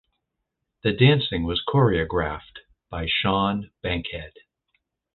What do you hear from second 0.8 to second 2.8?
The dancing was choreographed